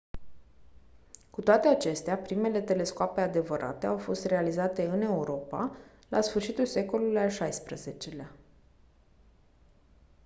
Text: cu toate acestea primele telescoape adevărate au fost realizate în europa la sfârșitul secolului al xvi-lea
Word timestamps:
cu 1.29 1.41
toate 1.41 1.67
acestea 1.67 2.17
primele 2.17 2.61
telescoape 2.61 3.21
adevărate 3.21 3.85
au 3.87 3.97
fost 3.97 4.25
realizate 4.25 4.85
în 4.85 5.01
europa 5.01 5.75
la 6.09 6.21
sfârșitul 6.21 6.65
secolului 6.65 7.19
al 7.19 7.29
xvi-lea 7.29 8.31